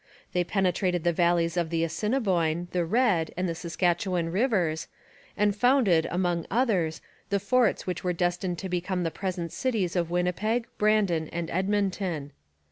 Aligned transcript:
They 0.33 0.43
penetrated 0.43 1.03
the 1.03 1.13
valleys 1.13 1.55
of 1.57 1.69
the 1.69 1.83
Assiniboine, 1.83 2.69
the 2.71 2.85
Red, 2.85 3.29
and 3.37 3.47
the 3.47 3.53
Saskatchewan 3.53 4.29
rivers, 4.31 4.87
and 5.37 5.55
founded, 5.55 6.07
among 6.09 6.47
others, 6.49 7.03
the 7.29 7.39
forts 7.39 7.85
which 7.85 8.03
were 8.03 8.11
destined 8.11 8.57
to 8.57 8.67
become 8.67 9.03
the 9.03 9.11
present 9.11 9.51
cities 9.51 9.95
of 9.95 10.09
Winnipeg, 10.09 10.65
Brandon, 10.79 11.29
and 11.29 11.51
Edmonton. 11.51 12.31